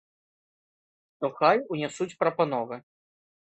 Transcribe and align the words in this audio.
То 1.19 1.27
хай 1.37 1.63
унясуць 1.77 2.11
прапановы! 2.25 2.83